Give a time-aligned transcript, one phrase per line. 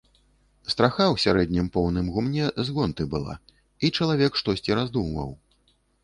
[0.73, 3.35] Страха ў сярэднім поўным гумне з гонты была,
[3.85, 5.29] і чалавек штосьці раздумваў.